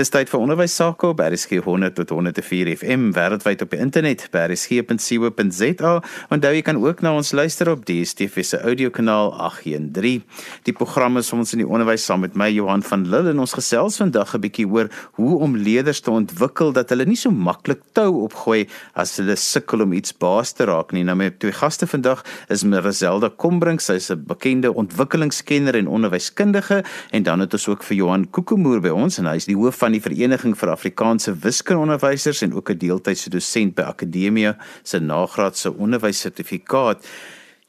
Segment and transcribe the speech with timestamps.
[0.00, 4.22] Dis tyd vir onderwys sake op RSG 100 tot 104 FM wêreldwyd op die internet
[4.32, 5.90] by rsg.co.za.
[6.32, 10.22] Onthou jy kan ook na ons luister op DStv se audiokanaal 813.
[10.64, 13.52] Die program is ons in die onderwys saam met my Johan van Lille en ons
[13.58, 14.88] gesels vandag 'n bietjie oor
[15.20, 19.82] hoe om leerders te ontwikkel dat hulle nie so maklik tou opgooi as hulle sukkel
[19.82, 21.04] om iets baas te raak nie.
[21.04, 26.84] Nou met twee gaste vandag is Marizelda Kombrink, sy is 'n bekende ontwikkelingskenner en onderwyskundige
[27.10, 29.76] en dan het ons ook vir Johan Kokemoer by ons en hy is die hoof
[29.76, 35.72] van die Vereniging vir Afrikaanse Wiskundeonderwysers en ook 'n deeltydse dosent by Akademia se nagraadse
[35.72, 37.04] onderwyssertifikaat.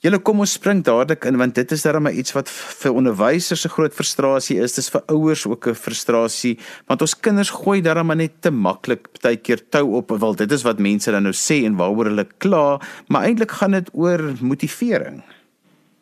[0.01, 3.69] Julle kom ons spring dadelik in want dit is darem iets wat vir onderwysers 'n
[3.69, 4.73] groot frustrasie is.
[4.73, 6.57] Dis vir ouers ook 'n frustrasie
[6.87, 10.09] want ons kinders gooi darem net te maklik baie keer tou op.
[10.09, 13.71] Wel dit is wat mense dan nou sê en waaroor hulle kla, maar eintlik gaan
[13.71, 15.21] dit oor motivering.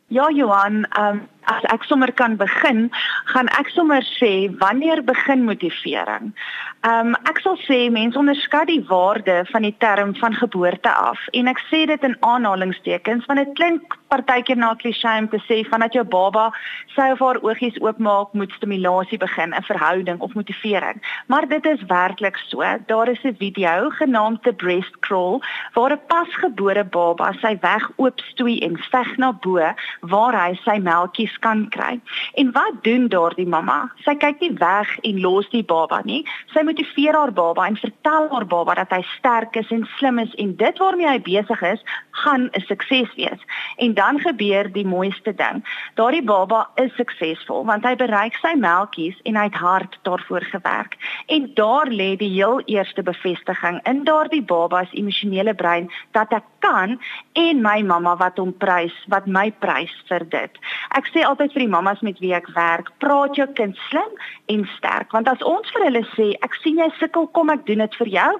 [0.09, 1.19] Ja Johan, um,
[1.53, 2.87] as ek sommer kan begin,
[3.29, 6.31] gaan ek sommer sê wanneer begin motivering?
[6.81, 11.19] Ehm um, ek sal sê mense onderskat die waarde van die term van geboorte af
[11.35, 15.57] en ek sê dit in aanhalingstekens want dit klink partykeer na klise om te sê
[15.67, 16.45] vandat jou baba
[16.95, 21.01] sy of haar oogies oopmaak moet stimulasie begin, 'n verhouding of motivering.
[21.27, 22.63] Maar dit is werklik so.
[22.87, 25.41] Daar is 'n video genaamd The Breast Crawl
[25.73, 31.39] waar 'n pasgebore baba sy weg oopstoei en veg na bo waar hy sy melktjies
[31.39, 31.99] kan kry.
[32.33, 33.91] En wat doen daardie mamma?
[34.05, 36.25] Sy kyk nie weg en los die baba nie.
[36.53, 40.33] Sy motiveer haar baba en vertel haar baba dat hy sterk is en slim is
[40.41, 41.81] en dit waarmee hy besig is,
[42.23, 43.41] gaan 'n sukses wees.
[43.77, 45.63] En dan gebeur die mooiste ding.
[45.95, 50.97] Daardie baba is suksesvol want hy bereik sy melktjies en hy het hard daarvoor gewerk.
[51.27, 56.43] En daar lê die heel eerste bevestiging in daardie baba se emosionele brein dat ek
[56.59, 56.97] kan
[57.33, 60.59] en my mamma wat hom prys, wat my prys vir dit.
[60.97, 64.11] Ek sê altyd vir die mammas met wie ek werk, praat jou kind slim
[64.47, 67.83] en sterk want as ons vir hulle sê ek sien jy sukkel, kom ek doen
[67.85, 68.31] dit vir jou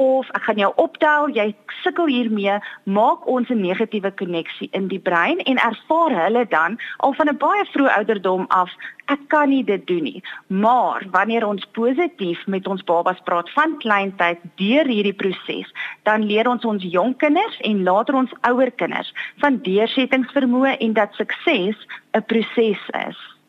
[0.00, 1.50] of ek gaan jou optel, jy
[1.82, 7.12] sukkel hiermee, maak ons 'n negatiewe koneksie in die brein en ervaar hulle dan al
[7.12, 8.70] van 'n baie vroeë ouderdom af
[9.10, 10.22] ek kan nie dit doen nie.
[10.46, 15.70] Maar wanneer ons positief met ons babas praat van kleintyd deur hierdie proses,
[16.02, 19.12] dan leer ons ons jong kinders en later ons ouer kinders
[19.42, 21.76] van deursettingsvermoë en dat sukses
[22.12, 23.39] 'n proses is.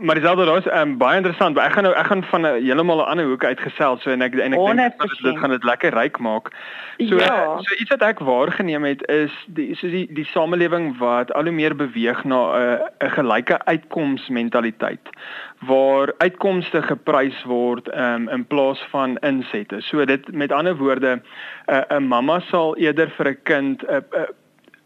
[0.00, 3.02] Maar dis alhoewel is um, baie interessant, ek gaan nou ek gaan van 'n heeltemal
[3.02, 5.92] 'n ander hoek uitgesels so en ek en ek dink dat dit gaan dit lekker
[5.92, 6.48] ryk maak.
[6.96, 7.58] So ja.
[7.60, 11.52] so iets wat ek waargeneem het is die so die die samelewing wat al hoe
[11.52, 15.08] meer beweeg na 'n 'n gelyke uitkomsmentaliteit
[15.60, 19.80] waar uitkomste geprys word um, in plaas van insette.
[19.80, 21.20] So dit met ander woorde
[21.68, 24.04] 'n 'n mamma sal eerder vir 'n kind 'n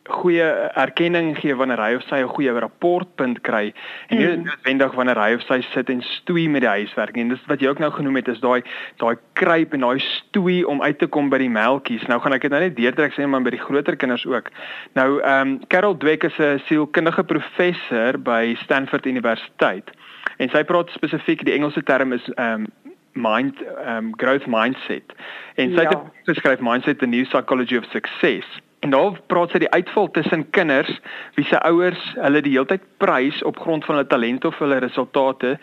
[0.05, 0.45] goeie
[0.77, 3.73] erkenning gee wanneer hy of sy 'n goeie rapportpunt kry
[4.09, 4.45] en nie mm.
[4.45, 7.29] noodwendig wanneer hy of sy sit en stoei met die huiswerk nie.
[7.29, 8.63] Dis wat jy ook nou genoem het is daai
[9.01, 12.05] daai kruip en daai stoei om uit te kom by die melktjies.
[12.07, 14.51] Nou gaan ek dit nou net deurtrek sê maar by die groter kinders ook.
[14.95, 19.91] Nou ehm um, Carol Dweck is 'n sielkundige professor by Stanford Universiteit
[20.39, 22.67] en sy praat spesifiek die Engelse term is ehm um,
[23.15, 23.55] mind
[23.87, 25.15] um growth mindset
[25.55, 25.89] en sy ja.
[25.89, 28.45] het geskryf mindset the new psychology of success
[28.85, 30.91] En daar praat sy die uitval tussen kinders
[31.39, 35.55] wie se ouers hulle die heeltyd prys op grond van hulle talente of hulle resultate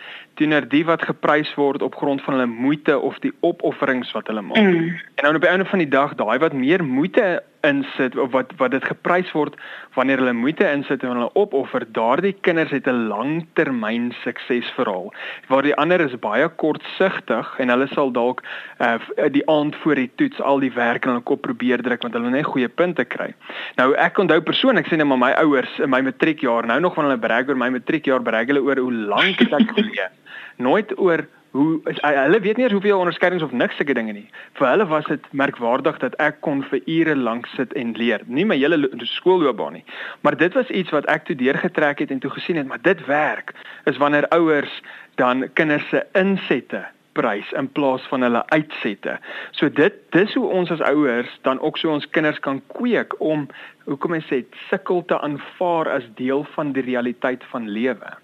[0.42, 4.42] teenoor die wat geprys word op grond van hulle moeite of die opofferings wat hulle
[4.42, 4.58] maak.
[4.58, 4.98] Mm.
[5.22, 8.52] En nou op die einde van die dag daai wat meer moeite insit of wat
[8.58, 9.56] wat dit geprys word
[9.96, 15.14] wanneer hulle moeite insit en hulle opoffer, daardie kinders het 'n langtermyn suksesverhaal.
[15.48, 18.44] Waar die ander is baie kortsigtig en hulle sal dalk
[18.80, 18.98] uh,
[19.32, 22.30] die aand voor die toets al die werk in hulle kop probeer druk want hulle
[22.30, 23.34] net goeie punte kry.
[23.78, 27.06] Nou ek onthou persoonlik sê net maar my ouers in my matriekjaar, nou nog van
[27.06, 30.12] hulle brag oor my matriekjaar, brag hulle oor hoe lank het ek geleer.
[30.58, 34.30] Nooit oor hoe hulle weet nie eens hoeveel onderskeidings of niks sulke dinge nie.
[34.60, 38.24] Vir hulle was dit merkwaardig dat ek kon vir ure lank sit en leer.
[38.26, 38.80] Nie my hele
[39.18, 39.84] skoolloopbaan nie,
[40.22, 43.06] maar dit was iets wat ek toe deurgetrek het en toe gesien het, maar dit
[43.06, 43.54] werk
[43.86, 44.82] is wanneer ouers
[45.20, 49.18] dan kinders se insette prys in plaas van hulle uitsette.
[49.52, 53.48] So dit dis hoe ons as ouers dan ook so ons kinders kan kweek om
[53.90, 58.16] hoekom ek sê sukkel te aanvaar as deel van die realiteit van lewe.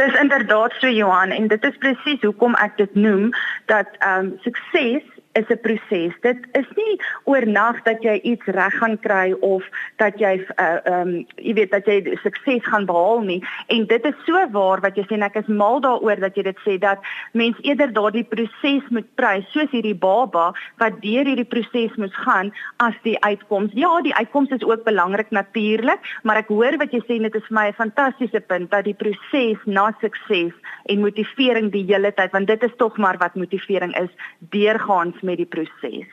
[0.00, 3.26] Dis inderdaad so Johan en dit is presies hoekom ek dit noem
[3.68, 6.14] dat ehm um, sukses is 'n proses.
[6.20, 9.64] Dit is nie oornag dat jy iets reg gaan kry of
[9.96, 13.44] dat jy uh um jy weet dat jy sukses gaan behaal nie.
[13.66, 16.42] En dit is so waar wat jy sê en ek is mal daaroor dat jy
[16.42, 16.98] dit sê dat
[17.32, 22.52] mens eerder daardie proses moet prys soos hierdie baba wat deur hierdie proses moet gaan
[22.76, 23.70] as die uitkoms.
[23.74, 27.34] Ja, die uitkoms is ook belangrik natuurlik, maar ek hoor wat jy sê en dit
[27.34, 30.52] is vir my 'n fantastiese punt dat die proses na sukses
[30.84, 34.10] en motivering die hele tyd want dit is tog maar wat motivering is
[34.50, 36.08] deurgaans met die proses.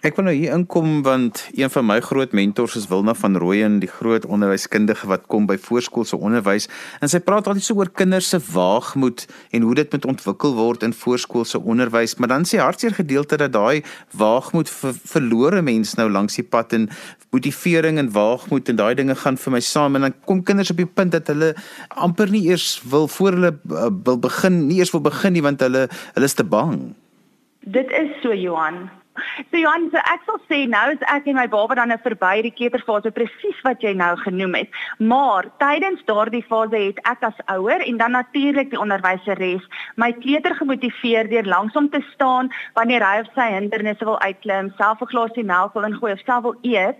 [0.00, 3.74] Ek wil nou hier inkom want een van my groot mentors is Wilna van Rooyen,
[3.82, 6.70] die groot onderwyskundige wat kom by voorskoolse onderwys
[7.04, 10.86] en sy praat altyd so oor kinders se waagmoed en hoe dit moet ontwikkel word
[10.88, 13.82] in voorskoolse onderwys, maar dan sê hartseer gedeelte dat daai
[14.16, 16.88] waagmoed ver, verlore mens nou langs die pad en
[17.36, 20.80] motivering en waagmoed en daai dinge gaan vir my saam en dan kom kinders op
[20.80, 21.52] die punt dat hulle
[22.08, 25.60] amper nie eers wil voor hulle uh, wil begin, nie eers wil begin nie want
[25.68, 26.94] hulle hulle is te bang.
[27.60, 28.90] Dit is so Johan.
[29.50, 32.44] So Johan, so ek sal sê nou is ek en my baba dan nou verby
[32.46, 34.78] die kleuterfase presies wat jy nou genoem het.
[35.02, 39.66] Maar tydens daardie fase het ek as ouer en dan natuurlik die onderwyseres
[40.00, 45.02] my kleuter gemotiveer deur langsom te staan wanneer hy of sy hindernisse wil uitklim, self
[45.02, 46.96] 'n glasie melk wil ingooi of self wil eet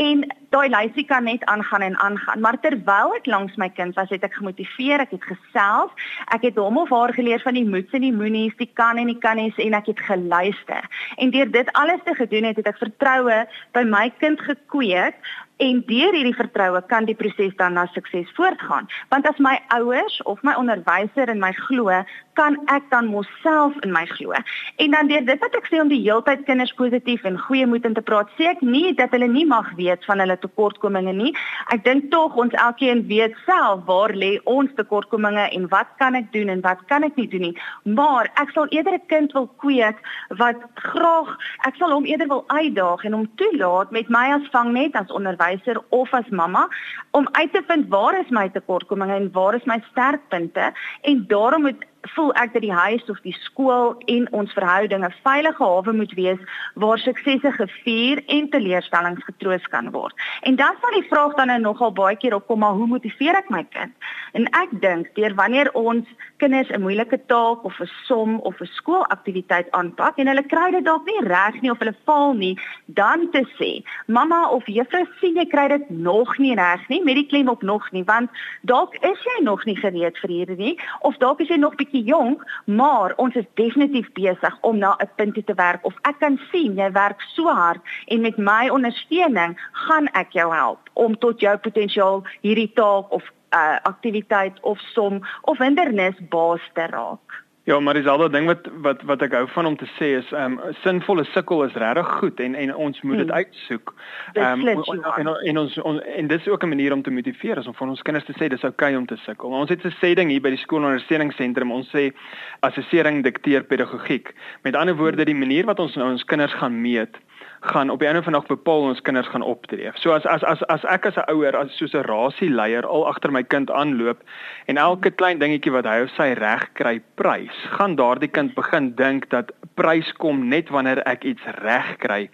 [0.00, 2.40] en daai lysie kan net aangaan en aangaan.
[2.40, 5.92] Maar terwyl ek langs my kind was, het ek gemotiveer, ek het gesels,
[6.34, 9.10] ek het hom of haar geleer van die moets en die moenies, die kan en
[9.12, 10.88] die kannies en ek het geluister.
[11.22, 13.44] En deur dit alles te gedoen het, het ek vertroue
[13.76, 15.18] by my kind gekweek
[15.60, 18.88] en deur hierdie vertroue kan die proses dan na sukses voortgaan.
[19.12, 21.92] Want as my ouers of my onderwyser in my glo,
[22.38, 24.32] kan ek dan myself in my glo.
[24.80, 27.84] En dan deur dit wat ek sê om die heeltyd kinders positief en goeie moed
[27.84, 31.34] in te praat, sê ek nie dat hulle nie mag weet van hulle tekortkominge nie.
[31.74, 36.32] Ek dink tog ons elkeen weet self waar lê ons tekortkominge en wat kan ek
[36.32, 37.54] doen en wat kan ek nie doen nie.
[37.84, 40.00] Maar ek sal eerder 'n kind wil kweek
[40.40, 41.36] wat graag,
[41.68, 45.49] ek sal hom eerder wil uitdaag en hom toelaat met my as vangnet as onderwyser
[45.88, 46.68] of as mamma
[47.10, 50.72] om uit te vind waar is my tekortkominge en waar is my sterkpunte.
[51.00, 55.14] En daarom moet voel ek dat die huis of die skool en ons verhoudinge 'n
[55.22, 56.38] veilige hawe moet wees
[56.74, 60.14] waar suksese gevier en teleurstellings getroos kan word.
[60.42, 63.50] En dan sal die vraag dan nou nogal baie keer opkom, maar hoe motiveer ek
[63.50, 63.92] my kind?
[64.32, 66.06] En ek dink deur wanneer ons
[66.36, 70.84] kinders 'n moeilike taak of 'n som of 'n skoolaktiwiteit aanpak en hulle kry dit
[70.84, 75.34] dalk nie reg nie of hulle faal nie, dan te sê, "Mamma of juffrou sien
[75.36, 78.30] jy kry dit nog nie reg nie," met die klem op nog nie, want
[78.62, 82.06] dalk is jy nog nie gereed vir hierdie nie of dalk is jy nog bietjie
[82.06, 86.38] jonk, maar ons is definitief besig om na 'n punt te werk of ek kan
[86.50, 91.40] sien jy werk so hard en met my ondersteuning gaan ek jou help om tot
[91.40, 93.22] jou potensiaal hierdie taak of
[93.54, 97.44] uh, aktiwiteit of som of hindernis baas te raak.
[97.64, 100.16] Ja, maar dis al 'n ding wat wat wat ek hou van om te sê
[100.18, 103.36] is ehm um, sinvolle sukkel is regtig goed en en ons moet dit hmm.
[103.36, 103.94] uitsoek.
[104.32, 104.82] Ehm um,
[105.16, 107.88] en, en ons on, en dis ook 'n manier om te motiveer is om van
[107.88, 109.50] ons kinders te sê dis oukei okay om te sukkel.
[109.50, 111.72] Ons het 'n sê ding hier by die skoolondersteuningsentrum.
[111.72, 112.12] Ons sê
[112.60, 114.34] assessering dikteer pedagogiek.
[114.62, 117.16] Met ander woorde, die manier wat ons nou ons kinders gaan meet
[117.60, 119.90] gaan op die einde van die dag bepaal ons kinders gaan optree.
[120.00, 123.32] So as as as as ek as 'n ouer as soos 'n rasieleier al agter
[123.32, 124.18] my kind aanloop
[124.66, 128.94] en elke klein dingetjie wat hy of sy reg kry prys, gaan daardie kind begin
[128.94, 132.30] dink dat prys kom net wanneer ek iets reg kry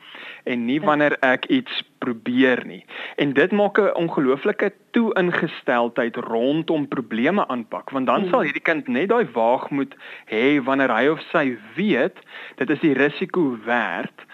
[0.46, 2.84] en nie wanneer ek iets probeer nie.
[3.16, 9.08] En dit maak 'n ongelooflike toe-ingesteldheid rondom probleme aanpak, want dan sal hierdie kind net
[9.08, 9.96] daai waagmoed
[10.30, 12.16] hê wanneer hy of sy weet
[12.56, 14.26] dit is die risiko werd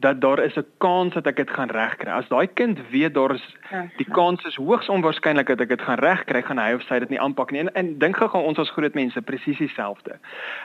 [0.00, 2.10] dat daar is 'n kans dat ek dit gaan regkry.
[2.10, 3.56] As daai kind weet daar is
[3.96, 4.14] die ja.
[4.14, 7.20] kans is hoogs onwaarskynlik dat ek dit gaan regkry, gaan hy of sy dit nie
[7.20, 7.64] aanpak nie.
[7.64, 10.18] En, en dink gou ons as groot mense presies dieselfde.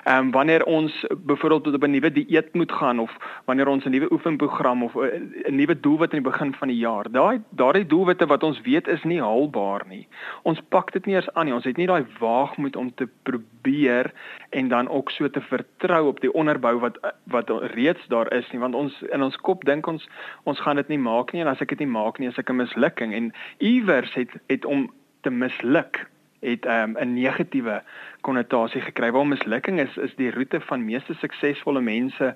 [0.06, 3.12] Ehm um, wanneer ons byvoorbeeld tot op 'n nuwe dieet moet gaan of
[3.46, 7.12] wanneer ons 'n nuwe oefenprogram of 'n nuwe doelwit aan die begin van die jaar.
[7.12, 10.08] Daai daardie doelwitte wat ons weet is nie haalbaar nie.
[10.44, 11.54] Ons pak dit nie eens aan nie.
[11.54, 14.13] Ons het nie daai waagmoed om te probeer
[14.50, 18.60] en dan ook so te vertrou op die onderbou wat wat reeds daar is nie,
[18.60, 20.10] want ons in ons kop dink ons
[20.44, 22.50] ons gaan dit nie maak nie en as ek dit nie maak nie, is ek
[22.50, 22.56] 'n
[23.00, 24.91] mislukking en iewers het het om
[25.22, 26.08] te misluk
[26.39, 27.84] het um, 'n negatiewe
[28.22, 29.12] konnotasie gekry.
[29.12, 32.36] Waar mislukking is is die roete van meeste suksesvolle mense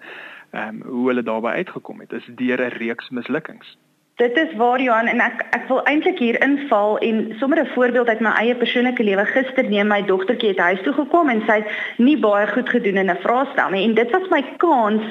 [0.51, 3.77] ehm um, hoe hulle daarby uitgekom het is deur 'n reeks mislukkings.
[4.15, 8.07] Dit is waar Johan en ek ek wil eintlik hier inval en sommer 'n voorbeeld
[8.07, 9.25] uit my eie persoonlike lewe.
[9.25, 12.97] Gister neem my dogtertjie het huis toe gekom en sy het nie baie goed gedoen
[12.97, 15.01] in 'n vraestel nie en dit was my kans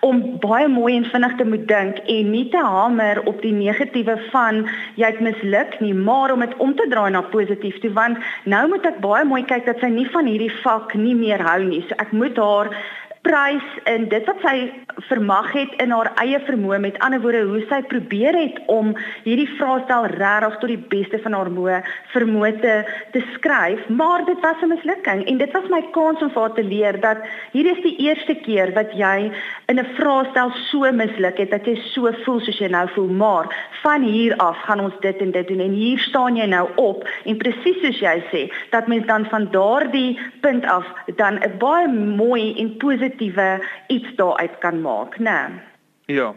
[0.00, 4.18] om baie mooi en vinnig te moet dink en nie te hamer op die negatiewe
[4.30, 8.18] van jy het misluk nie, maar om dit om te draai na positief toe want
[8.44, 11.62] nou moet ek baie mooi kyk dat sy nie van hierdie vak nie meer hou
[11.62, 11.84] nie.
[11.88, 12.74] So ek moet haar
[13.28, 14.56] prys in dit wat sy
[15.08, 16.78] vermag het in haar eie vermoë.
[16.80, 18.94] Met ander woorde hoe sy probeer het om
[19.26, 21.80] hierdie vraestel regtig tot die beste van haar moe
[22.14, 22.74] vermoë te,
[23.12, 25.26] te skryf maar dit was 'n mislukking.
[25.28, 27.18] En dit was my kans om vir haar te leer dat
[27.52, 29.32] hierdie is die eerste keer wat jy
[29.66, 33.08] in 'n vraestel so misluk het dat jy so voel soos jy nou voel.
[33.08, 33.46] Maar
[33.82, 35.60] van hier af gaan ons dit en dit doen.
[35.60, 39.48] En hier staan jy nou op en presies soos jy sê dat mens dan van
[39.50, 42.76] daardie punt af dan 'n baie mooi en
[43.18, 45.48] positiewe iets daaruit kan maak, né?
[46.06, 46.16] Nee?
[46.16, 46.34] Ja.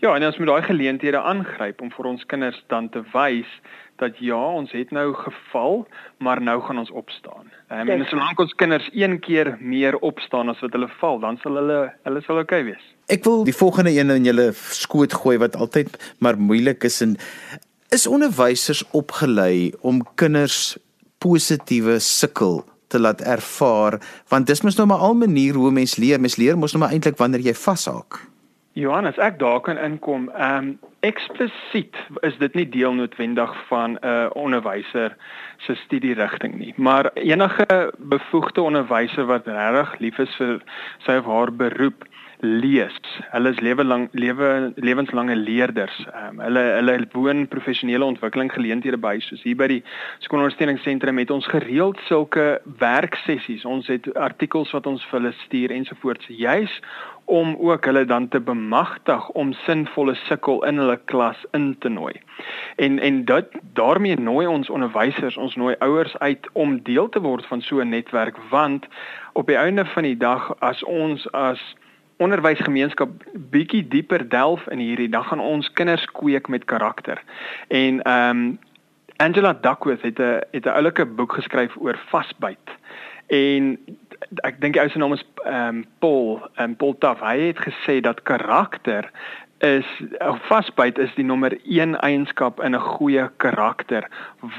[0.00, 3.48] Ja, en ons moet daai geleenthede aangryp om vir ons kinders dan te wys
[3.98, 5.88] dat ja, ons het nou geval,
[6.22, 7.50] maar nou gaan ons opstaan.
[7.68, 11.58] Um, en solank ons kinders een keer meer opstaan as wat hulle val, dan sal
[11.58, 12.84] hulle hulle sal oukei okay wees.
[13.10, 17.18] Ek wil die volgende een in julle skoot gooi wat altyd maar moeilik is en
[17.90, 20.76] is onderwysers opgelei om kinders
[21.18, 26.20] positiewe sukkel te laat ervaar want dis mos nou maar al manier hoe mens leer.
[26.20, 28.20] Mens leer mos nou maar eintlik wanneer jy vashaak
[28.78, 30.30] Johannes ek daar kan inkom.
[30.30, 31.94] Ehm um, eksplisiet
[32.26, 35.16] is dit nie deel noodwendig van 'n uh, onderwyser
[35.56, 36.74] se studierigting nie.
[36.76, 40.62] Maar enige bevoegde onderwyser wat regtig lief is vir
[41.06, 42.04] sy of haar beroep
[42.40, 42.94] lees.
[43.32, 45.96] Hulle is lewe lank lewe lewenslange leerders.
[46.14, 49.82] Um, hulle hulle woon professionele ontwikkeling geleenthede by soos hier by die
[50.24, 53.64] skoolondersteuningsentrum het ons gereeld sulke werksessies.
[53.64, 56.80] Ons het artikels wat ons vir hulle stuur ensovoorts juis
[57.28, 62.14] om ook hulle dan te bemagtig om sinvolle sukkel in hulle klas in te nooi.
[62.76, 67.46] En en dit daarmee nooi ons onderwysers, ons nooi ouers uit om deel te word
[67.46, 68.86] van so 'n netwerk want
[69.32, 71.60] op die einde van die dag as ons as
[72.18, 73.10] onderwysgemeenskap
[73.50, 77.22] bietjie dieper delf in hierdie dan gaan ons kinders kweek met karakter.
[77.68, 78.58] En ehm um,
[79.18, 82.68] Angela Duckworth het 'n het 'n oulike boek geskryf oor vasbyt.
[83.26, 83.78] En
[84.42, 87.20] ek dink die ou se naam is ehm um, Paul en um, Paul Taff.
[87.20, 89.10] Hy het gesê dat karakter
[89.58, 89.86] is
[90.46, 94.08] vasbyt is die nommer 1 eienskap in 'n goeie karakter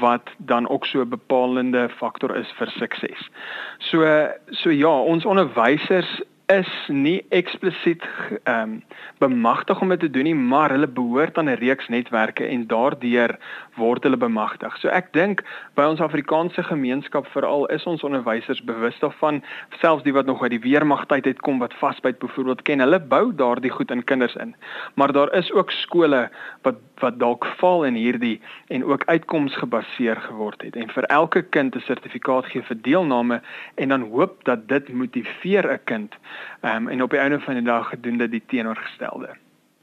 [0.00, 3.30] wat dan ook so 'n bepalende faktor is vir sukses.
[3.78, 8.02] So so ja, ons onderwysers is nie eksplisiet
[8.42, 8.82] ehm um,
[9.20, 13.36] bemagtig om dit te doen nie, maar hulle behoort aan 'n reeks netwerke en daardeur
[13.76, 14.76] word hulle bemagtig.
[14.80, 15.42] So ek dink
[15.74, 19.42] by ons Afrikaanse gemeenskap veral is ons onderwysers bewus daarvan,
[19.80, 23.34] selfs die wat nog uit die weermagtyd het kom wat vasbyt byvoorbeeld ken, hulle bou
[23.34, 24.54] daardie goed in kinders in.
[24.94, 26.30] Maar daar is ook skole
[26.62, 31.76] wat wat dalk val in hierdie en ook uitkomsgebaseer geword het en vir elke kind
[31.76, 33.40] 'n sertifikaat gee vir deelname
[33.74, 36.16] en dan hoop dat dit motiveer 'n kind
[36.62, 39.34] um, en op die einde van die dag gedoen dit die teenoorgestelde.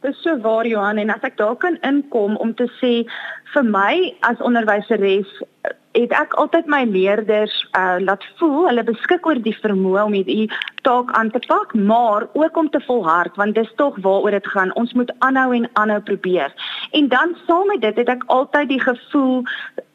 [0.06, 2.94] Dis so waar Johan en as ek daar kan inkom om te sê
[3.54, 5.32] vir my as onderwyseres
[5.98, 10.46] het ek altyd my leerders uh, laat voel hulle beskik oor die vermoë om hierdie
[10.88, 14.76] taak aan te pak, maar ook om te volhard want dis tog waaroor dit gaan.
[14.76, 16.54] Ons moet aanhou en aanhou probeer.
[16.92, 19.44] En dan saam met dit het ek altyd die gevoel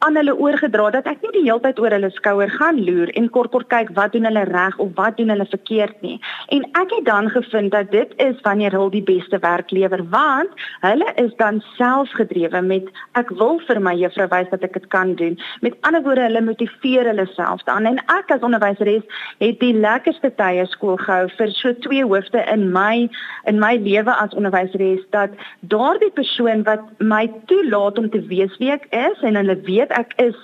[0.05, 3.29] aan hulle oorgedra dat ek nie die hele tyd oor hulle skouer gaan loer en
[3.35, 6.17] kort kort kyk wat doen hulle reg of wat doen hulle verkeerd nie.
[6.55, 10.63] En ek het dan gevind dat dit is wanneer hulle die beste werk lewer want
[10.83, 15.15] hulle is dan selfgedrewe met ek wil vir my juffrou wys dat ek dit kan
[15.15, 15.39] doen.
[15.65, 20.33] Met ander woorde hulle motiveer hulle self dan en ek as onderwyseres het die lekkerste
[20.37, 23.09] tye gehou vir so twee hoofde in my
[23.49, 28.71] in my lewe as onderwyseres dat daardie persoon wat my toelaat om te wees wie
[28.75, 30.37] ek is en hulle weet ek is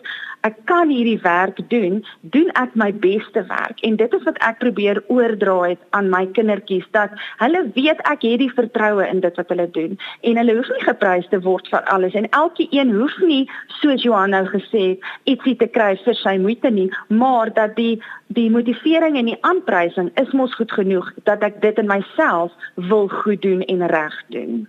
[0.47, 3.81] ek kan hierdie werk doen, doen ek my beste werk.
[3.87, 8.23] En dit is wat ek probeer oordra het aan my kindertjies dat hulle weet ek
[8.27, 9.97] het die vertroue in dit wat hulle doen.
[10.21, 12.15] En hulle hoef nie geprys te word vir alles.
[12.15, 13.43] En elke een hoef nie
[13.81, 17.99] soos Johan nou gesê het ietsie te kry vir sy moeite nie, maar dat die
[18.29, 22.53] die motivering en die aanprysing is mos goed genoeg dat ek dit in myself
[22.89, 24.67] wil goed doen en reg doen.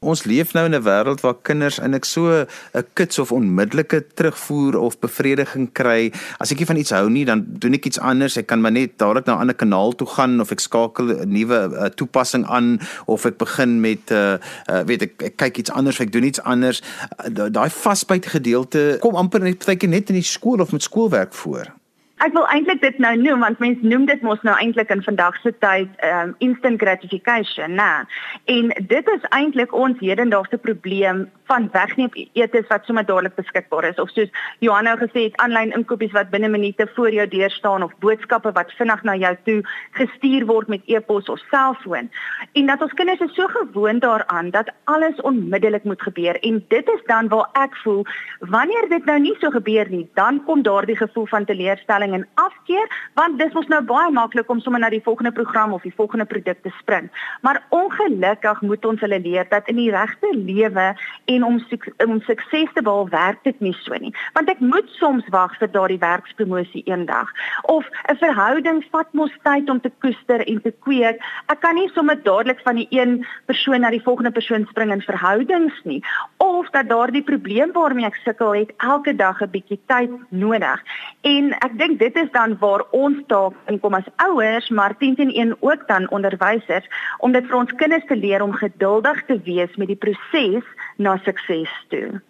[0.00, 4.78] Ons leef nou in 'n wêreld waar kinders eintlik so 'n kits of onmiddellike terugvoer
[4.78, 6.12] of bevrediging kry.
[6.38, 8.36] As ek nie van iets hou nie, dan doen ek iets anders.
[8.36, 11.28] Ek kan maar net dadelik na 'n ander kanaal toe gaan of ek skakel 'n
[11.28, 14.38] nuwe uh, toepassing aan of ek begin met 'n uh,
[14.70, 16.82] uh, weet ek, ek kyk iets anders, ek doen iets anders.
[17.28, 21.34] Uh, Daai vasbyt gedeelte kom amper net partykeer net in die skool of met skoolwerk
[21.34, 21.79] voor.
[22.20, 25.38] Ek wil eintlik dit nou noem want mense noem dit mos nou eintlik in vandag
[25.40, 28.04] se tyd um instant gratification, né?
[28.44, 33.98] En dit is eintlik ons hedendaagse probleem van wegneem etes wat sommer dadelik beskikbaar is
[34.02, 34.28] of soos
[34.60, 38.52] Johan nou gesê het aanlyn inkopies wat binne minute voor jou deur staan of boodskappe
[38.58, 39.56] wat vinnig na jou toe
[39.96, 42.12] gestuur word met e-pos of selfoon.
[42.52, 46.92] En dat ons kinders is so gewoond daaraan dat alles onmiddellik moet gebeur en dit
[46.98, 48.04] is dan waar ek voel
[48.52, 52.26] wanneer dit nou nie so gebeur nie, dan kom daardie gevoel van teleurstelling teleurstelling en
[52.34, 55.94] afkeer, want dis mos nou baie maklik om sommer na die volgende program of die
[55.94, 57.10] volgende produk te spring.
[57.42, 60.94] Maar ongelukkig moet ons hulle leer dat in die regte lewe
[61.26, 61.58] en om
[62.06, 64.14] om sukses te behaal werk dit nie so nie.
[64.34, 67.28] Want ek moet soms wag vir daardie werkspromosie eendag
[67.62, 71.20] of 'n verhouding vat mos tyd om te koester en te kweek.
[71.48, 75.02] Ek kan nie sommer dadelik van die een persoon na die volgende persoon spring in
[75.02, 76.02] verhoudings nie
[76.36, 80.82] of dat daardie probleem waarmee ek sukkel het elke dag 'n bietjie tyd nodig.
[81.20, 85.54] En ek dink dit is dan waar ons taak inkom as ouers, maar teenoor een
[85.60, 86.88] ook dan onderwysers
[87.18, 90.66] om dit vir ons kinders te leer om geduldig te wees met die proses
[90.96, 92.20] na sukses toe.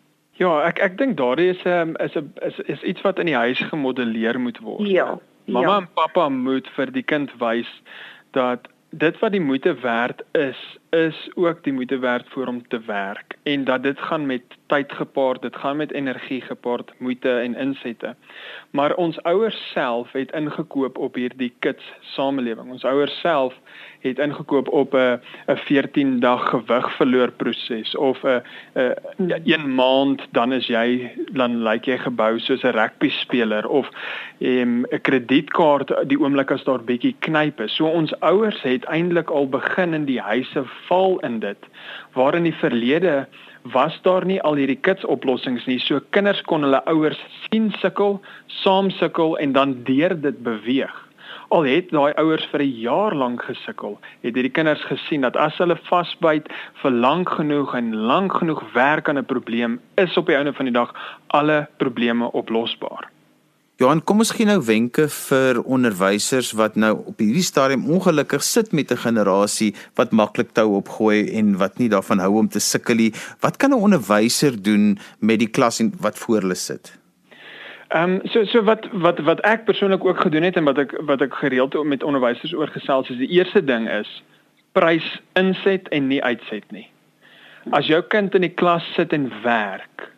[0.41, 3.27] Ja, ek ek dink daardie is 'n um, is 'n is, is iets wat in
[3.27, 4.89] die huis gemodelleer moet word.
[4.89, 5.19] Ja.
[5.45, 5.77] Mamma ja.
[5.77, 7.71] en pappa moet vir die kind wys
[8.31, 12.81] dat dit wat die moeite werd is, is ook die moeite werd vir hom te
[12.87, 17.55] werk en dat dit gaan met tyd gepaard, dit gaan met energie gepaard, moeite en
[17.55, 18.15] insette.
[18.71, 22.71] Maar ons ouers self het ingekoop op hierdie kits samelewing.
[22.71, 23.55] Ons ouers self
[24.01, 28.43] het ingekoop op 'n 'n 14 dag gewig verloor proses of 'n
[29.17, 33.89] 'n 1 maand dan is jy dan lyk jy gebou soos 'n rugby speler of
[34.39, 37.75] 'n kredietkaart die oomblik as daar bietjie knyp is.
[37.75, 41.69] So ons ouers het eintlik al begin in die huise val in dit
[42.13, 43.27] waar in die verlede
[43.63, 45.79] was daar nie al hierdie kits oplossings nie.
[45.79, 51.10] So kinders kon hulle ouers sien sukkel saam sukkel en dan deur dit beweeg
[51.51, 55.59] al het daai ouers vir 'n jaar lank gesukkel het hierdie kinders gesien dat as
[55.59, 56.49] hulle vasbyt
[56.83, 60.65] vir lank genoeg en lank genoeg werk aan 'n probleem is op die einde van
[60.65, 60.95] die dag
[61.27, 63.11] alle probleme oplosbaar
[63.81, 68.73] Johan, kom ons gee nou wenke vir onderwysers wat nou op hierdie stadium ongelukkig sit
[68.77, 72.95] met 'n generasie wat maklik tou opgooi en wat nie daarvan hou om te sukkel
[72.95, 73.15] nie.
[73.41, 77.00] Wat kan 'n onderwyser doen met die klas en wat voor hulle sit?
[77.91, 80.93] Ehm um, so so wat wat wat ek persoonlik ook gedoen het en wat ek
[81.07, 84.23] wat ek gereeld met onderwysers oor gesels is die eerste ding is
[84.73, 86.87] prys inset en nie uitset nie.
[87.75, 90.10] As jou kind in die klas sit en werk,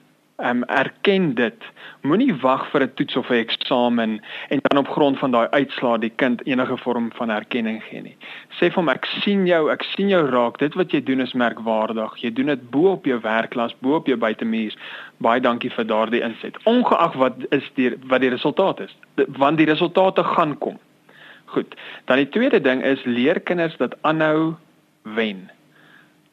[0.43, 1.65] um, erken dit.
[2.03, 5.99] Moenie wag vir 'n toets of 'n eksamen en dan op grond van daai uitslae
[5.99, 8.17] die kind enige vorm van erkenning gee nie.
[8.59, 10.59] Sê vir hom ek sien jou, ek sien jou raak.
[10.59, 12.17] Dit wat jy doen is merkwaardig.
[12.17, 14.75] Jy doen dit bo op jou werkklas, bo op jou buitemuur.
[15.19, 16.59] Baie dankie vir daardie inset.
[16.65, 18.97] Ongeag wat is die wat die resultaat is,
[19.27, 20.79] want die resultate gaan kom.
[21.45, 21.75] Goed.
[22.05, 24.55] Dan die tweede ding is leer kinders dat aanhou
[25.03, 25.51] wen.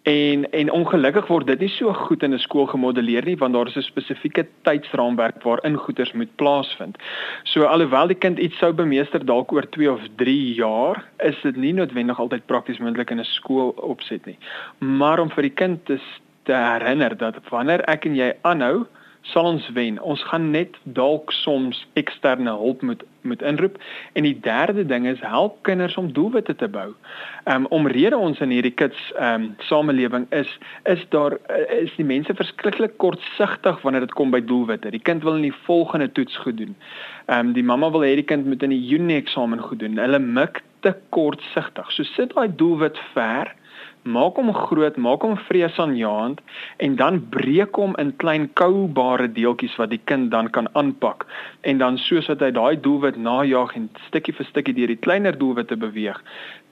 [0.09, 3.67] En en ongelukkig word dit nie so goed in 'n skool gemodelleer nie want daar
[3.67, 6.97] is 'n spesifieke tydsraamwerk waarin goeders moet plaasvind.
[7.43, 11.55] So alhoewel die kind iets sou bemeester dalk oor 2 of 3 jaar, is dit
[11.55, 14.37] nie noodwendig altyd prakties moontlik in 'n skool opset nie.
[14.77, 15.99] Maar om vir die kind te,
[16.43, 18.85] te herinner dat wanneer ek en jy aanhou,
[19.31, 19.99] sal ons wen.
[20.01, 23.75] Ons gaan net dalk soms eksterne hulp moet moet inroep.
[24.15, 26.93] En die derde ding is help kinders om doelwitte te bou.
[27.43, 30.51] Ehm um, omrede ons in hierdie kits ehm um, samelewing is
[30.83, 31.35] is daar
[31.81, 34.91] is die mense verskriklik kortsigtig wanneer dit kom by doelwitte.
[34.95, 36.75] Die kind wil in die volgende toets goed doen.
[37.27, 39.99] Ehm um, die mamma wil hê die kind moet in die Junie eksamen goed doen.
[39.99, 41.91] Hulle mik te kortsigtig.
[41.91, 43.51] So sit daai doelwit ver
[44.09, 46.41] maak hom groot, maak hom vreesaanjaend
[46.85, 51.25] en dan breek hom in klein koubare deeltjies wat die kind dan kan aanpak
[51.61, 55.35] en dan soos wat hy daai doelwit najag en stukkie vir stukkie deur die kleiner
[55.37, 56.17] doelwitte beweeg,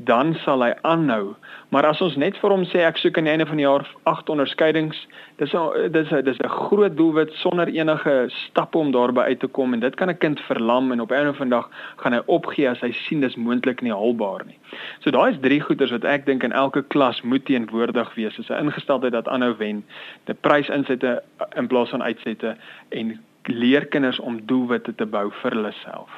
[0.10, 1.36] dan sal hy aanhou.
[1.74, 3.86] Maar as ons net vir hom sê ek soek aan die einde van die jaar
[4.10, 5.00] 8 onderskeidings,
[5.42, 9.48] dis a, dis a, dis 'n groot doelwit sonder enige stappe om daarby uit te
[9.48, 12.22] kom en dit kan 'n kind verlam en op 'n einde van dag gaan hy
[12.26, 14.58] opgee as hy sien dis moontlik nie haalbaar nie.
[15.00, 18.38] So daai is drie goeters wat ek dink in elke klas moet teenwoordig wees.
[18.38, 19.86] Is 'n ingesteldheid dat aanhou wen,
[20.24, 21.24] die prysinsette
[21.56, 22.56] in plaas van uitsette
[22.90, 26.10] en leer kinders om doelwitte te bou vir hulle self.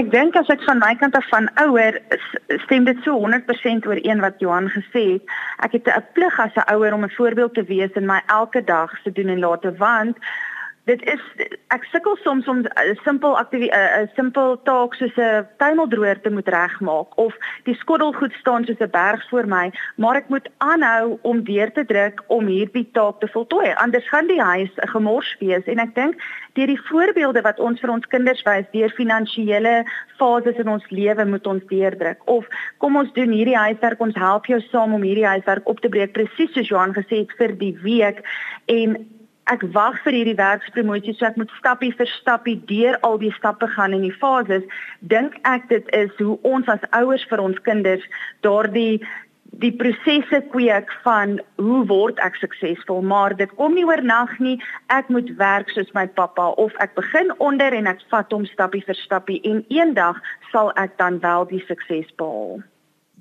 [0.00, 1.98] Ek dink as ek van my kant af van ouer
[2.64, 5.34] stem dit so 100% ooreen wat Johan gesê het.
[5.60, 8.64] Ek het 'n plig as 'n ouer om 'n voorbeeld te wees in my elke
[8.64, 10.16] dag se doen en late want
[10.90, 11.20] dit is
[11.70, 16.48] ek sukkel soms om 'n simpel aktiwiteit 'n simpel taak soos 'n tuimeldroër te moet
[16.48, 21.44] regmaak of die skottelgoed staan soos 'n berg voor my, maar ek moet aanhou om
[21.44, 23.72] deur te druk om hierdie taak te voltooi.
[23.74, 26.14] Anders gaan die huis 'n gemors wees en ek dink
[26.52, 29.84] deur die voorbeelde wat ons vir ons kinders wys deur finansiële
[30.18, 32.46] fases in ons lewe moet ons deurdruk of
[32.78, 36.12] kom ons doen hierdie huiswerk ons help jou saam om hierdie huiswerk op te breek
[36.12, 38.22] presies soos Johan gesê het vir die week
[38.66, 38.96] en
[39.50, 43.66] ek wag vir hierdie werkspromosie so ek moet stappie vir stappie deur al die stappe
[43.74, 44.64] gaan in die fases.
[45.00, 48.06] Dink ek dit is hoe ons as ouers vir ons kinders
[48.46, 49.02] daardie
[49.60, 53.02] die prosesse kweek van hoe word ek suksesvol?
[53.04, 54.56] Maar dit kom nie oornag nie.
[54.88, 58.84] Ek moet werk soos my pappa of ek begin onder en ek vat hom stappie
[58.86, 62.62] vir stappie en eendag sal ek dan wel die sukses behaal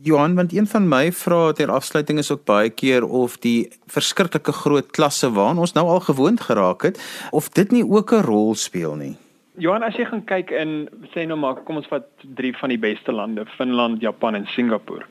[0.04, 4.52] Johan want een van my vrae ter afsluiting is ook baie keer of die verskriklike
[4.52, 8.56] groot klasse waaraan ons nou al gewoond geraak het of dit nie ook 'n rol
[8.56, 9.16] speel nie
[9.60, 12.08] Johan, as jy gaan kyk in sê nou maar kom ons vat
[12.40, 15.04] drie van die beste lande, Finland, Japan en Singapore.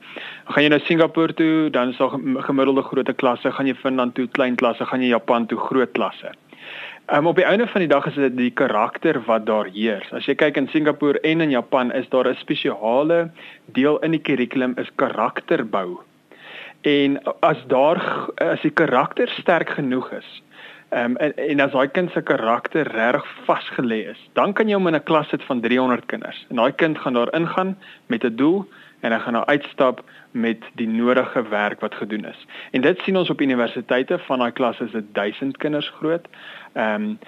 [0.49, 4.27] Gaan jy nou Singapore toe, dan is daar gemiddelde grootte klasse, gaan jy Finland toe
[4.27, 6.33] klein klasse, gaan jy Japan toe groot klasse.
[7.09, 10.11] Um, op die einde van die dag is dit die karakter wat daar heers.
[10.11, 13.31] As jy kyk in Singapore en in Japan is daar 'n spesiale
[13.65, 15.99] deel in die kurrikulum is karakterbou.
[16.81, 20.41] En as daar as die karakter sterk genoeg is,
[20.91, 24.75] Ehm um, en, en as daai kind se karakter reg vasgelê is, dan kan jy
[24.75, 26.45] hom in 'n klas sit van 300 kinders.
[26.49, 27.77] En daai kind gaan daar ingaan
[28.11, 28.67] met 'n doel
[29.01, 32.45] en hy gaan nou uitstap met die nodige werk wat gedoen is.
[32.71, 36.27] En dit sien ons op universiteite van daai klasse is dit 1000 kinders groot.
[36.73, 37.19] Ehm um,